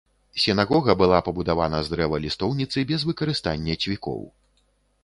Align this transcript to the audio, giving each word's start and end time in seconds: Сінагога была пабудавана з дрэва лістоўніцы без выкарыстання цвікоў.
Сінагога 0.43 0.95
была 1.01 1.19
пабудавана 1.27 1.83
з 1.83 1.93
дрэва 1.95 2.17
лістоўніцы 2.25 2.87
без 2.95 3.01
выкарыстання 3.13 3.79
цвікоў. 3.87 4.21